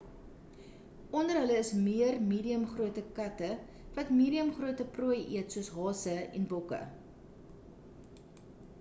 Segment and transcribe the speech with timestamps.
[1.19, 3.49] onder hulle is meer medium grootte katte
[3.99, 6.83] wat medium grootte prooi eet soos hase en bokke